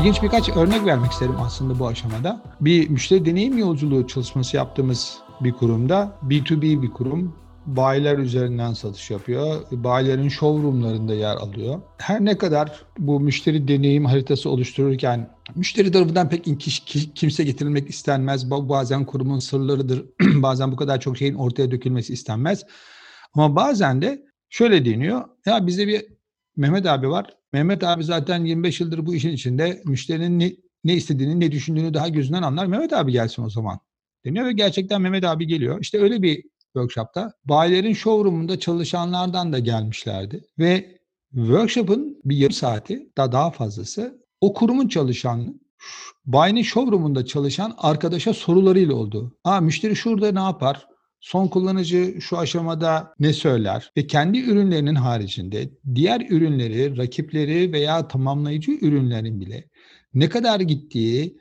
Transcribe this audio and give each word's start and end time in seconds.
İlginç 0.00 0.22
birkaç 0.22 0.48
örnek 0.48 0.86
vermek 0.86 1.12
isterim 1.12 1.36
aslında 1.38 1.78
bu 1.78 1.86
aşamada. 1.86 2.42
Bir 2.60 2.88
müşteri 2.88 3.24
deneyim 3.24 3.58
yolculuğu 3.58 4.06
çalışması 4.06 4.56
yaptığımız 4.56 5.18
bir 5.40 5.52
kurumda, 5.52 6.18
B2B 6.22 6.82
bir 6.82 6.90
kurum, 6.90 7.36
bayiler 7.66 8.18
üzerinden 8.18 8.72
satış 8.72 9.10
yapıyor. 9.10 9.62
Bayilerin 9.70 10.28
showroomlarında 10.28 11.14
yer 11.14 11.36
alıyor. 11.36 11.80
Her 11.98 12.24
ne 12.24 12.38
kadar 12.38 12.84
bu 12.98 13.20
müşteri 13.20 13.68
deneyim 13.68 14.04
haritası 14.04 14.50
oluştururken 14.50 15.30
müşteri 15.54 15.92
tarafından 15.92 16.28
pek 16.28 16.44
kimse 17.14 17.44
getirilmek 17.44 17.90
istenmez. 17.90 18.50
Bazen 18.50 19.04
kurumun 19.04 19.38
sırlarıdır. 19.38 20.04
bazen 20.20 20.72
bu 20.72 20.76
kadar 20.76 21.00
çok 21.00 21.18
şeyin 21.18 21.34
ortaya 21.34 21.70
dökülmesi 21.70 22.12
istenmez. 22.12 22.64
Ama 23.34 23.56
bazen 23.56 24.02
de 24.02 24.22
şöyle 24.48 24.84
deniyor. 24.84 25.24
Ya 25.46 25.66
bizde 25.66 25.86
bir 25.86 26.04
Mehmet 26.56 26.86
abi 26.86 27.10
var. 27.10 27.39
Mehmet 27.52 27.84
abi 27.84 28.04
zaten 28.04 28.44
25 28.44 28.80
yıldır 28.80 29.06
bu 29.06 29.14
işin 29.14 29.30
içinde. 29.30 29.82
Müşterinin 29.84 30.38
ne, 30.38 30.52
ne 30.84 30.94
istediğini, 30.94 31.40
ne 31.40 31.52
düşündüğünü 31.52 31.94
daha 31.94 32.08
gözünden 32.08 32.42
anlar. 32.42 32.66
Mehmet 32.66 32.92
abi 32.92 33.12
gelsin 33.12 33.42
o 33.42 33.50
zaman 33.50 33.78
deniyor 34.24 34.46
ve 34.46 34.52
gerçekten 34.52 35.02
Mehmet 35.02 35.24
abi 35.24 35.46
geliyor. 35.46 35.78
İşte 35.80 35.98
öyle 35.98 36.22
bir 36.22 36.42
workshopta 36.72 37.32
bayilerin 37.44 37.94
showroom'unda 37.94 38.60
çalışanlardan 38.60 39.52
da 39.52 39.58
gelmişlerdi 39.58 40.44
ve 40.58 40.98
workshop'ın 41.34 42.20
bir 42.24 42.36
yarım 42.36 42.52
saati 42.52 43.12
da 43.16 43.32
daha 43.32 43.50
fazlası 43.50 44.24
o 44.40 44.52
kurumun 44.52 44.88
çalışanı 44.88 45.54
bayinin 46.26 46.62
showroom'unda 46.62 47.26
çalışan 47.26 47.74
arkadaşa 47.78 48.34
sorularıyla 48.34 48.94
oldu. 48.94 49.36
Aa 49.44 49.60
müşteri 49.60 49.96
şurada 49.96 50.32
ne 50.32 50.40
yapar? 50.40 50.89
Son 51.20 51.48
kullanıcı 51.48 52.16
şu 52.20 52.38
aşamada 52.38 53.14
ne 53.18 53.32
söyler 53.32 53.92
ve 53.96 54.06
kendi 54.06 54.38
ürünlerinin 54.38 54.94
haricinde 54.94 55.70
diğer 55.94 56.26
ürünleri, 56.30 56.96
rakipleri 56.96 57.72
veya 57.72 58.08
tamamlayıcı 58.08 58.72
ürünlerin 58.72 59.40
bile 59.40 59.68
ne 60.14 60.28
kadar 60.28 60.60
gittiği, 60.60 61.38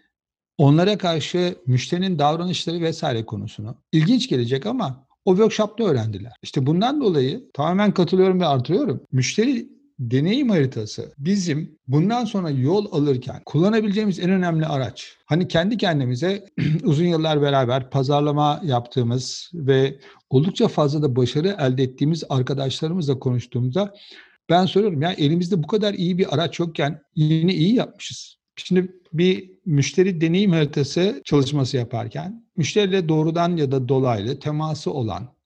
onlara 0.57 0.97
karşı 0.97 1.55
müşterinin 1.65 2.19
davranışları 2.19 2.81
vesaire 2.81 3.25
konusunu 3.25 3.75
ilginç 3.91 4.29
gelecek 4.29 4.65
ama 4.65 5.07
o 5.25 5.31
workshop'ta 5.31 5.83
öğrendiler. 5.83 6.33
İşte 6.43 6.65
bundan 6.65 7.01
dolayı 7.01 7.51
tamamen 7.53 7.93
katılıyorum 7.93 8.39
ve 8.39 8.45
artırıyorum. 8.45 9.03
Müşteri 9.11 9.69
deneyim 9.99 10.49
haritası 10.49 11.13
bizim 11.17 11.79
bundan 11.87 12.25
sonra 12.25 12.49
yol 12.49 12.93
alırken 12.93 13.41
kullanabileceğimiz 13.45 14.19
en 14.19 14.29
önemli 14.29 14.65
araç. 14.65 15.17
Hani 15.25 15.47
kendi 15.47 15.77
kendimize 15.77 16.45
uzun 16.83 17.05
yıllar 17.05 17.41
beraber 17.41 17.89
pazarlama 17.89 18.61
yaptığımız 18.63 19.51
ve 19.53 19.99
oldukça 20.29 20.67
fazla 20.67 21.01
da 21.01 21.15
başarı 21.15 21.55
elde 21.59 21.83
ettiğimiz 21.83 22.23
arkadaşlarımızla 22.29 23.19
konuştuğumuzda 23.19 23.93
ben 24.49 24.65
soruyorum 24.65 25.01
ya 25.01 25.11
elimizde 25.11 25.63
bu 25.63 25.67
kadar 25.67 25.93
iyi 25.93 26.17
bir 26.17 26.35
araç 26.35 26.59
yokken 26.59 27.01
yine 27.15 27.53
iyi 27.53 27.75
yapmışız. 27.75 28.39
Şimdi 28.55 28.91
bir 29.13 29.51
müşteri 29.65 30.21
deneyim 30.21 30.51
haritası 30.51 31.21
çalışması 31.25 31.77
yaparken 31.77 32.45
müşteriyle 32.57 33.09
doğrudan 33.09 33.57
ya 33.57 33.71
da 33.71 33.89
dolaylı 33.89 34.39
teması 34.39 34.93
olan 34.93 35.38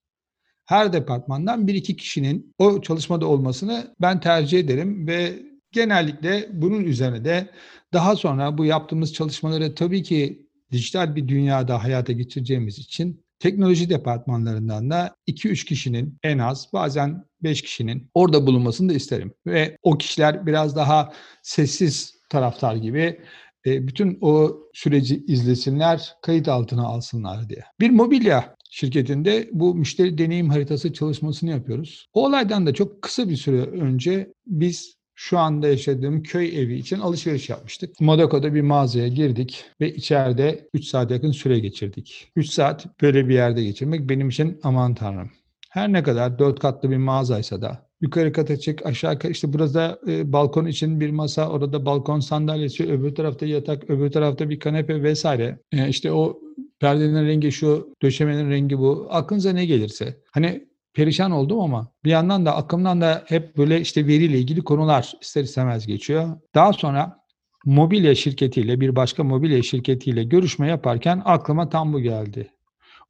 her 0.66 0.94
departmandan 0.94 1.68
bir 1.68 1.76
iki 1.76 1.96
kişinin 1.96 2.54
o 2.58 2.82
çalışmada 2.82 3.28
olmasını 3.28 3.96
ben 4.02 4.20
tercih 4.20 4.60
ederim 4.60 5.08
ve 5.08 5.40
genellikle 5.72 6.50
bunun 6.54 6.84
üzerine 6.84 7.26
de 7.26 7.50
daha 7.94 8.16
sonra 8.16 8.58
bu 8.58 8.66
yaptığımız 8.66 9.14
çalışmaları 9.14 9.76
tabii 9.76 10.04
ki 10.04 10.48
dijital 10.72 11.16
bir 11.16 11.28
dünyada 11.28 11.84
hayata 11.84 12.14
geçireceğimiz 12.14 12.80
için 12.80 13.24
teknoloji 13.40 13.90
departmanlarından 13.90 14.90
da 14.90 15.16
2-3 15.28 15.66
kişinin 15.66 16.18
en 16.24 16.38
az 16.38 16.68
bazen 16.74 17.26
5 17.44 17.62
kişinin 17.62 18.10
orada 18.14 18.48
bulunmasını 18.48 18.90
da 18.90 18.94
isterim. 18.94 19.34
Ve 19.46 19.78
o 19.84 19.98
kişiler 19.98 20.46
biraz 20.46 20.76
daha 20.76 21.14
sessiz 21.42 22.16
taraftar 22.30 22.76
gibi 22.76 23.20
e, 23.66 23.88
bütün 23.88 24.18
o 24.22 24.58
süreci 24.74 25.26
izlesinler, 25.28 26.14
kayıt 26.22 26.48
altına 26.48 26.84
alsınlar 26.84 27.50
diye. 27.50 27.64
Bir 27.80 27.90
mobilya 27.90 28.56
şirketinde 28.74 29.50
bu 29.52 29.76
müşteri 29.76 30.18
deneyim 30.18 30.50
haritası 30.50 30.94
çalışmasını 30.94 31.50
yapıyoruz. 31.50 32.08
O 32.14 32.26
olaydan 32.26 32.66
da 32.66 32.74
çok 32.74 33.02
kısa 33.02 33.30
bir 33.30 33.36
süre 33.36 33.62
önce 33.62 34.34
biz 34.48 34.98
şu 35.16 35.40
anda 35.40 35.68
yaşadığım 35.68 36.24
köy 36.24 36.62
evi 36.62 36.76
için 36.76 37.00
alışveriş 37.00 37.50
yapmıştık. 37.50 38.02
Monaco'da 38.02 38.54
bir 38.54 38.62
mağazaya 38.62 39.08
girdik 39.08 39.66
ve 39.82 39.94
içeride 39.94 40.70
3 40.74 40.86
saat 40.86 41.12
yakın 41.12 41.32
süre 41.32 41.60
geçirdik. 41.60 42.32
3 42.36 42.50
saat 42.50 43.02
böyle 43.02 43.30
bir 43.30 43.34
yerde 43.34 43.64
geçirmek 43.64 44.10
benim 44.10 44.30
için 44.30 44.60
aman 44.64 44.96
tanrım. 44.96 45.32
Her 45.70 45.94
ne 45.94 46.04
kadar 46.04 46.40
4 46.40 46.60
katlı 46.60 46.92
bir 46.92 46.98
mağazaysa 46.98 47.62
da 47.62 47.90
yukarı 48.02 48.32
kata 48.34 48.58
çık, 48.58 48.86
aşağı 48.86 49.20
kat. 49.20 49.32
İşte 49.32 49.54
burada 49.54 50.00
e, 50.08 50.34
balkon 50.34 50.66
için 50.66 51.00
bir 51.00 51.10
masa, 51.10 51.50
orada 51.50 51.86
balkon 51.86 52.20
sandalyesi, 52.20 52.92
öbür 52.92 53.16
tarafta 53.16 53.46
yatak, 53.46 53.90
öbür 53.90 54.12
tarafta 54.12 54.50
bir 54.50 54.60
kanepe 54.60 55.04
vesaire. 55.04 55.60
E, 55.72 55.90
işte 55.90 56.12
o 56.12 56.43
perdenin 56.84 57.28
rengi 57.28 57.52
şu, 57.52 57.96
döşemenin 58.02 58.50
rengi 58.50 58.78
bu. 58.78 59.08
Aklınıza 59.10 59.54
ne 59.54 59.66
gelirse. 59.66 60.18
Hani 60.32 60.68
perişan 60.94 61.32
oldum 61.32 61.60
ama 61.60 61.92
bir 62.06 62.10
yandan 62.10 62.46
da 62.46 62.56
aklımdan 62.56 63.02
da 63.02 63.24
hep 63.28 63.58
böyle 63.58 63.82
işte 63.82 64.08
veriyle 64.08 64.40
ilgili 64.40 64.62
konular 64.64 65.14
ister 65.22 65.44
istemez 65.44 65.88
geçiyor. 65.88 66.38
Daha 66.56 66.74
sonra 66.74 67.20
mobilya 67.66 68.16
şirketiyle 68.16 68.82
bir 68.82 68.96
başka 68.96 69.24
mobilya 69.24 69.64
şirketiyle 69.64 70.24
görüşme 70.24 70.68
yaparken 70.68 71.22
aklıma 71.26 71.70
tam 71.70 71.94
bu 71.94 72.00
geldi. 72.00 72.52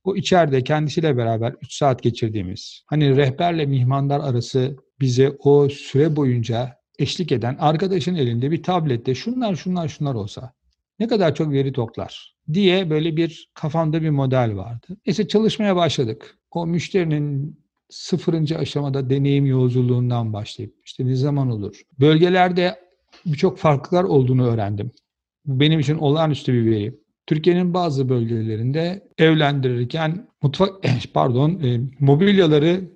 O 0.04 0.16
içeride 0.16 0.64
kendisiyle 0.64 1.18
beraber 1.18 1.56
3 1.62 1.74
saat 1.74 2.04
geçirdiğimiz, 2.04 2.84
hani 2.88 3.18
rehberle 3.18 3.66
mihmandar 3.66 4.20
arası 4.20 4.78
bize 5.02 5.38
o 5.40 5.70
süre 5.70 6.16
boyunca 6.16 6.78
eşlik 7.00 7.32
eden 7.32 7.58
arkadaşın 7.60 8.16
elinde 8.16 8.52
bir 8.52 8.64
tablette 8.64 9.16
şunlar 9.16 9.56
şunlar 9.56 9.88
şunlar 9.88 10.16
olsa 10.16 10.54
ne 11.00 11.08
kadar 11.08 11.36
çok 11.36 11.52
veri 11.52 11.74
toplar 11.74 12.36
diye 12.54 12.90
böyle 12.90 13.18
bir 13.18 13.52
kafamda 13.54 14.02
bir 14.02 14.10
model 14.10 14.56
vardı. 14.56 14.88
Neyse 15.06 15.28
çalışmaya 15.28 15.76
başladık. 15.76 16.38
O 16.52 16.68
müşterinin 16.68 17.60
sıfırıncı 17.90 18.58
aşamada 18.58 19.10
deneyim 19.10 19.46
yolculuğundan 19.46 20.34
başlayıp 20.34 20.76
işte 20.86 21.06
ne 21.06 21.16
zaman 21.16 21.50
olur? 21.52 21.82
Bölgelerde 22.00 22.80
birçok 23.26 23.58
farklar 23.58 24.04
olduğunu 24.04 24.48
öğrendim. 24.48 24.92
Bu 25.46 25.60
benim 25.60 25.80
için 25.80 25.98
olağanüstü 25.98 26.54
bir 26.54 26.72
veri. 26.72 27.00
Türkiye'nin 27.28 27.74
bazı 27.74 28.10
bölgelerinde 28.10 29.08
evlendirirken 29.18 30.28
mutfak 30.42 30.84
pardon 31.14 31.60
e, 31.64 31.80
mobilyaları 32.00 32.92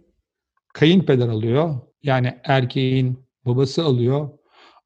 kayınpeder 0.74 1.28
alıyor. 1.28 1.76
Yani 2.04 2.38
erkeğin 2.44 3.20
babası 3.46 3.84
alıyor. 3.84 4.30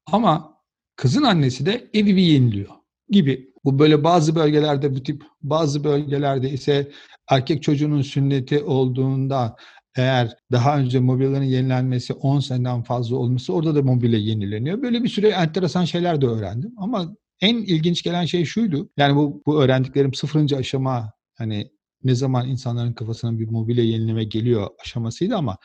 Ama 0.06 0.58
kızın 0.96 1.22
annesi 1.22 1.66
de 1.66 1.90
evi 1.94 2.16
bir 2.16 2.22
yeniliyor 2.22 2.81
gibi. 3.10 3.52
Bu 3.64 3.78
böyle 3.78 4.04
bazı 4.04 4.34
bölgelerde 4.34 4.94
bu 4.94 5.02
tip 5.02 5.22
bazı 5.42 5.84
bölgelerde 5.84 6.50
ise 6.50 6.90
erkek 7.30 7.62
çocuğunun 7.62 8.02
sünneti 8.02 8.62
olduğunda 8.62 9.56
eğer 9.96 10.36
daha 10.52 10.78
önce 10.78 11.00
mobilyaların 11.00 11.44
yenilenmesi 11.44 12.12
10 12.12 12.40
seneden 12.40 12.82
fazla 12.82 13.16
olmuşsa 13.16 13.52
orada 13.52 13.74
da 13.74 13.82
mobilya 13.82 14.18
yenileniyor. 14.18 14.82
Böyle 14.82 15.04
bir 15.04 15.08
süre 15.08 15.28
enteresan 15.28 15.84
şeyler 15.84 16.20
de 16.20 16.26
öğrendim. 16.26 16.72
Ama 16.76 17.16
en 17.40 17.56
ilginç 17.56 18.02
gelen 18.02 18.24
şey 18.24 18.44
şuydu. 18.44 18.90
Yani 18.96 19.16
bu, 19.16 19.42
bu 19.46 19.62
öğrendiklerim 19.62 20.14
sıfırıncı 20.14 20.56
aşama 20.56 21.12
hani 21.34 21.70
ne 22.04 22.14
zaman 22.14 22.48
insanların 22.48 22.92
kafasına 22.92 23.38
bir 23.38 23.48
mobilya 23.48 23.84
yenileme 23.84 24.24
geliyor 24.24 24.68
aşamasıydı 24.84 25.36
ama 25.36 25.56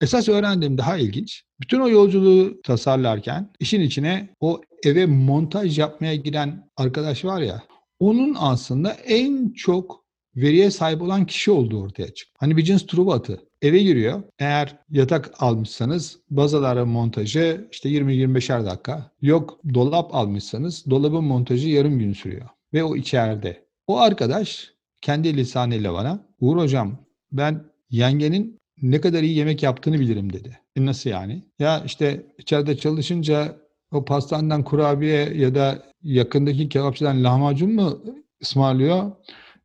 esas 0.00 0.28
öğrendiğim 0.28 0.78
daha 0.78 0.96
ilginç. 0.96 1.42
Bütün 1.60 1.80
o 1.80 1.88
yolculuğu 1.88 2.62
tasarlarken 2.62 3.52
işin 3.60 3.80
içine 3.80 4.28
o 4.40 4.60
eve 4.84 5.06
montaj 5.06 5.78
yapmaya 5.78 6.14
giren 6.14 6.70
arkadaş 6.76 7.24
var 7.24 7.40
ya 7.40 7.62
onun 8.00 8.36
aslında 8.38 8.90
en 8.92 9.52
çok 9.52 10.04
veriye 10.36 10.70
sahip 10.70 11.02
olan 11.02 11.26
kişi 11.26 11.50
olduğu 11.50 11.80
ortaya 11.82 12.14
çıktı. 12.14 12.34
Hani 12.38 12.56
bir 12.56 12.64
cins 12.64 12.86
truva 12.86 13.14
atı. 13.14 13.40
Eve 13.62 13.78
giriyor. 13.78 14.22
Eğer 14.38 14.78
yatak 14.90 15.30
almışsanız 15.38 16.18
bazalara 16.30 16.84
montajı 16.86 17.68
işte 17.72 17.88
20-25'er 17.88 18.66
dakika. 18.66 19.10
Yok 19.22 19.60
dolap 19.74 20.14
almışsanız 20.14 20.90
dolabın 20.90 21.24
montajı 21.24 21.68
yarım 21.68 21.98
gün 21.98 22.12
sürüyor. 22.12 22.48
Ve 22.74 22.84
o 22.84 22.96
içeride. 22.96 23.64
O 23.86 23.98
arkadaş 23.98 24.73
kendi 25.04 25.36
lisanıyla 25.36 25.94
bana 25.94 26.26
Uğur 26.40 26.56
hocam 26.56 26.98
ben 27.32 27.64
yengenin 27.90 28.58
ne 28.82 29.00
kadar 29.00 29.22
iyi 29.22 29.36
yemek 29.36 29.62
yaptığını 29.62 30.00
bilirim 30.00 30.32
dedi. 30.32 30.60
E 30.76 30.86
nasıl 30.86 31.10
yani? 31.10 31.42
Ya 31.58 31.82
işte 31.86 32.26
içeride 32.38 32.76
çalışınca 32.76 33.56
o 33.92 34.04
pastaneden 34.04 34.64
kurabiye 34.64 35.34
ya 35.34 35.54
da 35.54 35.82
yakındaki 36.02 36.68
kebapçıdan 36.68 37.24
lahmacun 37.24 37.74
mu 37.74 38.00
ısmarlıyor? 38.42 39.12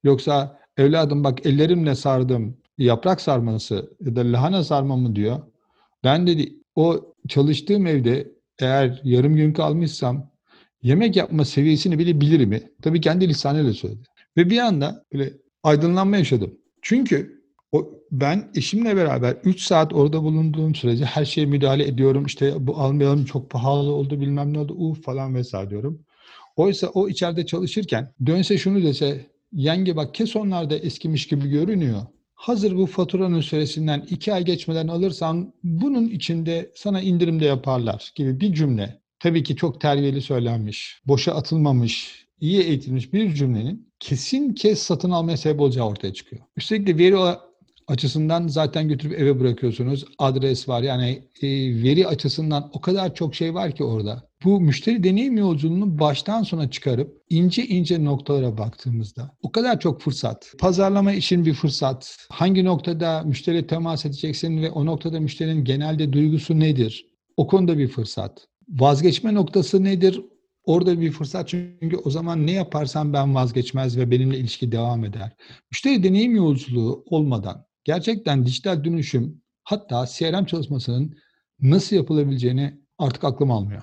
Yoksa 0.03 0.59
evladım 0.77 1.23
bak 1.23 1.45
ellerimle 1.45 1.95
sardım 1.95 2.57
yaprak 2.77 3.21
sarması 3.21 3.97
ya 3.99 4.15
da 4.15 4.21
lahana 4.21 4.63
sarma 4.63 4.97
mı 4.97 5.15
diyor. 5.15 5.39
Ben 6.03 6.27
dedi 6.27 6.53
o 6.75 7.13
çalıştığım 7.27 7.87
evde 7.87 8.31
eğer 8.59 9.01
yarım 9.03 9.35
gün 9.35 9.53
kalmışsam 9.53 10.31
yemek 10.81 11.15
yapma 11.15 11.45
seviyesini 11.45 11.99
bile 11.99 12.21
bilir 12.21 12.45
mi? 12.45 12.61
Tabii 12.81 13.01
kendi 13.01 13.29
lisanıyla 13.29 13.73
söyledi. 13.73 14.08
Ve 14.37 14.49
bir 14.49 14.57
anda 14.57 15.05
böyle 15.13 15.33
aydınlanma 15.63 16.17
yaşadım. 16.17 16.57
Çünkü 16.81 17.43
o, 17.71 17.91
ben 18.11 18.51
eşimle 18.55 18.95
beraber 18.95 19.37
3 19.43 19.61
saat 19.61 19.93
orada 19.93 20.23
bulunduğum 20.23 20.75
sürece 20.75 21.05
her 21.05 21.25
şeye 21.25 21.45
müdahale 21.45 21.87
ediyorum. 21.87 22.25
İşte 22.25 22.67
bu 22.67 22.77
almayalım 22.77 23.25
çok 23.25 23.49
pahalı 23.49 23.91
oldu 23.91 24.21
bilmem 24.21 24.53
ne 24.53 24.59
oldu 24.59 24.73
uf 24.73 25.03
falan 25.03 25.35
vesaire 25.35 25.69
diyorum. 25.69 26.05
Oysa 26.55 26.87
o 26.87 27.09
içeride 27.09 27.45
çalışırken 27.45 28.13
dönse 28.25 28.57
şunu 28.57 28.83
dese 28.83 29.25
yenge 29.51 29.95
bak 29.95 30.13
kes 30.13 30.35
onlar 30.35 30.69
da 30.69 30.77
eskimiş 30.77 31.27
gibi 31.27 31.49
görünüyor. 31.49 32.01
Hazır 32.33 32.75
bu 32.75 32.85
faturanın 32.85 33.41
süresinden 33.41 34.05
iki 34.09 34.33
ay 34.33 34.45
geçmeden 34.45 34.87
alırsan 34.87 35.53
bunun 35.63 36.07
içinde 36.07 36.71
sana 36.75 37.01
indirim 37.01 37.39
de 37.39 37.45
yaparlar 37.45 38.11
gibi 38.15 38.39
bir 38.39 38.53
cümle. 38.53 39.01
Tabii 39.19 39.43
ki 39.43 39.55
çok 39.55 39.81
terbiyeli 39.81 40.21
söylenmiş, 40.21 41.01
boşa 41.07 41.35
atılmamış, 41.35 42.25
iyi 42.41 42.61
eğitilmiş 42.61 43.13
bir 43.13 43.33
cümlenin 43.33 43.89
kesin 43.99 44.53
kes 44.53 44.81
satın 44.81 45.11
almaya 45.11 45.37
sebep 45.37 45.61
olacağı 45.61 45.85
ortaya 45.85 46.13
çıkıyor. 46.13 46.41
Üstelik 46.57 46.87
de 46.87 46.97
veri 46.97 47.15
açısından 47.89 48.47
zaten 48.47 48.87
götürüp 48.87 49.19
eve 49.19 49.39
bırakıyorsunuz. 49.39 50.05
Adres 50.17 50.69
var 50.69 50.81
yani 50.81 51.23
e, 51.41 51.47
veri 51.83 52.07
açısından 52.07 52.69
o 52.73 52.81
kadar 52.81 53.15
çok 53.15 53.35
şey 53.35 53.53
var 53.53 53.75
ki 53.75 53.83
orada. 53.83 54.29
Bu 54.43 54.61
müşteri 54.61 55.03
deneyim 55.03 55.37
yolculuğunu 55.37 55.99
baştan 55.99 56.43
sona 56.43 56.71
çıkarıp 56.71 57.21
ince 57.29 57.65
ince 57.65 58.05
noktalara 58.05 58.57
baktığımızda 58.57 59.31
o 59.41 59.51
kadar 59.51 59.79
çok 59.79 60.01
fırsat. 60.01 60.53
Pazarlama 60.59 61.13
için 61.13 61.45
bir 61.45 61.53
fırsat. 61.53 62.17
Hangi 62.29 62.65
noktada 62.65 63.23
müşteri 63.23 63.67
temas 63.67 64.05
edeceksin 64.05 64.61
ve 64.61 64.71
o 64.71 64.85
noktada 64.85 65.19
müşterinin 65.19 65.63
genelde 65.63 66.13
duygusu 66.13 66.59
nedir? 66.59 67.05
O 67.37 67.47
konuda 67.47 67.77
bir 67.77 67.87
fırsat. 67.87 68.47
Vazgeçme 68.69 69.33
noktası 69.33 69.83
nedir? 69.83 70.21
Orada 70.69 71.01
bir 71.01 71.11
fırsat 71.11 71.47
çünkü 71.49 71.97
o 71.97 72.09
zaman 72.09 72.47
ne 72.47 72.51
yaparsam 72.51 73.13
ben 73.13 73.35
vazgeçmez 73.35 73.97
ve 73.97 74.11
benimle 74.11 74.37
ilişki 74.37 74.71
devam 74.71 75.05
eder. 75.05 75.31
Müşteri 75.71 76.03
deneyim 76.03 76.35
yolculuğu 76.35 77.03
olmadan 77.05 77.65
gerçekten 77.83 78.45
dijital 78.45 78.83
dönüşüm 78.83 79.41
hatta 79.63 80.05
CRM 80.05 80.45
çalışmasının 80.45 81.17
nasıl 81.61 81.95
yapılabileceğini 81.95 82.81
artık 82.97 83.23
aklım 83.23 83.51
almıyor. 83.51 83.81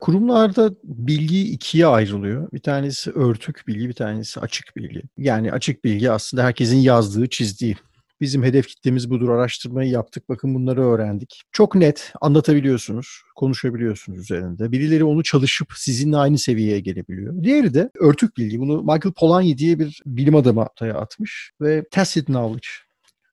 Kurumlarda 0.00 0.70
bilgi 0.84 1.52
ikiye 1.52 1.86
ayrılıyor. 1.86 2.52
Bir 2.52 2.62
tanesi 2.62 3.10
örtük 3.10 3.64
bilgi, 3.66 3.88
bir 3.88 3.94
tanesi 3.94 4.40
açık 4.40 4.76
bilgi. 4.76 5.02
Yani 5.16 5.52
açık 5.52 5.84
bilgi 5.84 6.10
aslında 6.10 6.44
herkesin 6.44 6.78
yazdığı, 6.78 7.28
çizdiği. 7.28 7.76
Bizim 8.20 8.42
hedef 8.42 8.66
kitlemiz 8.66 9.10
budur. 9.10 9.28
Araştırmayı 9.28 9.90
yaptık. 9.90 10.28
Bakın 10.28 10.54
bunları 10.54 10.84
öğrendik. 10.84 11.42
Çok 11.52 11.74
net 11.74 12.12
anlatabiliyorsunuz, 12.20 13.22
konuşabiliyorsunuz 13.36 14.18
üzerinde. 14.18 14.72
Birileri 14.72 15.04
onu 15.04 15.22
çalışıp 15.22 15.72
sizinle 15.76 16.16
aynı 16.16 16.38
seviyeye 16.38 16.80
gelebiliyor. 16.80 17.42
Diğeri 17.42 17.74
de 17.74 17.90
örtük 18.00 18.36
bilgi. 18.36 18.60
Bunu 18.60 18.78
Michael 18.82 19.12
Polanyi 19.16 19.58
diye 19.58 19.78
bir 19.78 20.02
bilim 20.06 20.34
adamı 20.34 20.60
ortaya 20.60 20.94
atmış 20.94 21.52
ve 21.60 21.84
tacit 21.90 22.26
knowledge 22.26 22.68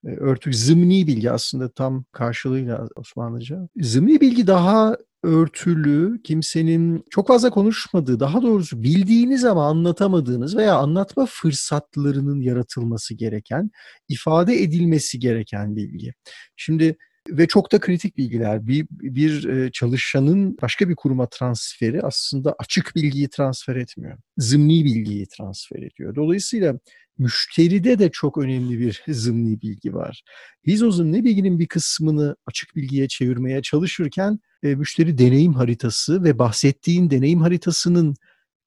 e, 0.06 0.10
örtük 0.10 0.56
zımni 0.56 1.08
bilgi 1.08 1.32
aslında 1.32 1.70
tam 1.70 2.06
karşılığıyla 2.12 2.88
Osmanlıca. 2.96 3.70
Zımni 3.82 4.22
bilgi 4.22 4.48
daha 4.48 4.98
örtülü, 5.26 6.22
kimsenin 6.24 7.04
çok 7.10 7.28
fazla 7.28 7.50
konuşmadığı, 7.50 8.20
daha 8.20 8.42
doğrusu 8.42 8.84
bildiğiniz 8.84 9.46
ama 9.46 9.68
anlatamadığınız 9.68 10.58
veya 10.58 10.76
anlatma 10.76 11.26
fırsatlarının 11.26 12.42
yaratılması 12.42 13.14
gereken, 13.14 13.72
ifade 14.10 14.62
edilmesi 14.62 15.20
gereken 15.20 15.76
bilgi. 15.76 16.14
Şimdi 16.56 16.98
ve 17.30 17.48
çok 17.48 17.72
da 17.72 17.80
kritik 17.80 18.18
bilgiler. 18.18 18.68
Bir, 18.68 18.88
bir 18.92 19.48
e, 19.48 19.72
çalışanın 19.72 20.58
başka 20.62 20.90
bir 20.90 20.96
kuruma 20.96 21.30
transferi 21.30 22.02
aslında 22.02 22.56
açık 22.60 22.96
bilgiyi 22.96 23.30
transfer 23.30 23.76
etmiyor. 23.76 24.18
Zımni 24.38 24.86
bilgiyi 24.86 25.28
transfer 25.38 25.80
ediyor. 25.80 26.16
Dolayısıyla 26.16 26.76
müşteride 27.18 28.00
de 28.00 28.10
çok 28.12 28.38
önemli 28.38 28.80
bir 28.80 29.04
zımni 29.14 29.62
bilgi 29.62 29.94
var. 29.94 30.24
Biz 30.66 30.84
o 30.84 30.92
zımni 30.92 31.24
bilginin 31.24 31.60
bir 31.60 31.68
kısmını 31.68 32.36
açık 32.46 32.76
bilgiye 32.76 33.08
çevirmeye 33.08 33.62
çalışırken 33.62 34.40
e, 34.64 34.76
müşteri 34.76 35.18
deneyim 35.18 35.54
haritası 35.54 36.24
ve 36.24 36.40
bahsettiğin 36.40 37.10
deneyim 37.10 37.42
haritasının 37.42 38.16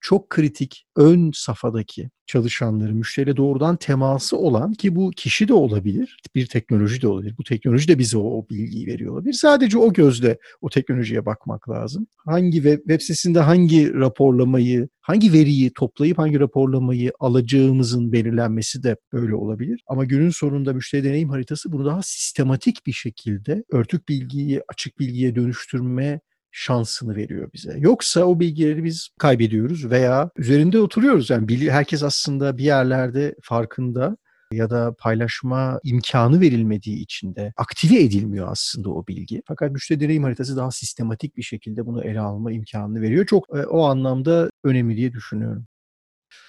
çok 0.00 0.30
kritik 0.30 0.86
ön 0.96 1.30
safhadaki 1.34 2.10
çalışanları, 2.26 2.94
müşteriyle 2.94 3.36
doğrudan 3.36 3.76
teması 3.76 4.36
olan 4.36 4.72
ki 4.72 4.96
bu 4.96 5.10
kişi 5.10 5.48
de 5.48 5.54
olabilir, 5.54 6.16
bir 6.34 6.46
teknoloji 6.46 7.02
de 7.02 7.08
olabilir. 7.08 7.34
Bu 7.38 7.44
teknoloji 7.44 7.88
de 7.88 7.98
bize 7.98 8.18
o, 8.18 8.38
o 8.38 8.48
bilgiyi 8.50 8.86
veriyor 8.86 9.12
olabilir. 9.12 9.32
Sadece 9.32 9.78
o 9.78 9.92
gözle 9.92 10.38
o 10.60 10.70
teknolojiye 10.70 11.26
bakmak 11.26 11.68
lazım. 11.68 12.06
Hangi 12.16 12.52
web, 12.52 12.78
web 12.78 13.00
sitesinde 13.00 13.40
hangi 13.40 13.94
raporlamayı, 13.94 14.88
hangi 15.08 15.32
veriyi 15.32 15.72
toplayıp 15.72 16.18
hangi 16.18 16.40
raporlamayı 16.40 17.12
alacağımızın 17.20 18.12
belirlenmesi 18.12 18.82
de 18.82 18.96
böyle 19.12 19.34
olabilir. 19.34 19.82
Ama 19.86 20.04
günün 20.04 20.30
sonunda 20.30 20.72
müşteri 20.72 21.04
deneyim 21.04 21.30
haritası 21.30 21.72
bunu 21.72 21.86
daha 21.86 22.02
sistematik 22.02 22.86
bir 22.86 22.92
şekilde 22.92 23.64
örtük 23.72 24.08
bilgiyi 24.08 24.62
açık 24.68 24.98
bilgiye 24.98 25.34
dönüştürme 25.34 26.20
şansını 26.50 27.16
veriyor 27.16 27.50
bize. 27.54 27.74
Yoksa 27.78 28.24
o 28.24 28.40
bilgileri 28.40 28.84
biz 28.84 29.08
kaybediyoruz 29.18 29.90
veya 29.90 30.30
üzerinde 30.36 30.80
oturuyoruz. 30.80 31.30
Yani 31.30 31.70
herkes 31.70 32.02
aslında 32.02 32.58
bir 32.58 32.64
yerlerde 32.64 33.34
farkında 33.42 34.16
ya 34.52 34.70
da 34.70 34.94
paylaşma 34.98 35.80
imkanı 35.84 36.40
verilmediği 36.40 36.96
için 36.96 37.34
de 37.34 37.52
aktive 37.56 38.02
edilmiyor 38.02 38.48
aslında 38.50 38.90
o 38.90 39.06
bilgi. 39.06 39.42
Fakat 39.46 39.72
müşteri 39.72 40.00
deneyim 40.00 40.22
haritası 40.22 40.56
daha 40.56 40.70
sistematik 40.70 41.36
bir 41.36 41.42
şekilde 41.42 41.86
bunu 41.86 42.04
ele 42.04 42.20
alma 42.20 42.52
imkanını 42.52 43.00
veriyor. 43.02 43.26
Çok 43.26 43.56
e, 43.56 43.66
o 43.66 43.82
anlamda 43.84 44.50
önemli 44.64 44.96
diye 44.96 45.12
düşünüyorum. 45.12 45.66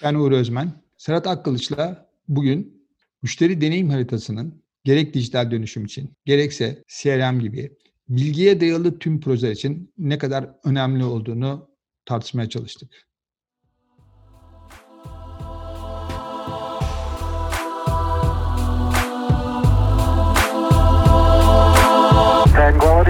Ben 0.02 0.14
Uğur 0.14 0.32
Özmen. 0.32 0.72
Serhat 0.96 1.26
Akkılıç'la 1.26 2.10
bugün 2.28 2.86
müşteri 3.22 3.60
deneyim 3.60 3.90
haritasının 3.90 4.62
gerek 4.84 5.14
dijital 5.14 5.50
dönüşüm 5.50 5.84
için 5.84 6.16
gerekse 6.24 6.84
CRM 6.88 7.40
gibi 7.40 7.76
bilgiye 8.08 8.60
dayalı 8.60 8.98
tüm 8.98 9.20
projeler 9.20 9.52
için 9.52 9.92
ne 9.98 10.18
kadar 10.18 10.50
önemli 10.64 11.04
olduğunu 11.04 11.70
tartışmaya 12.04 12.48
çalıştık. 12.48 13.09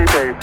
day. 0.06 0.39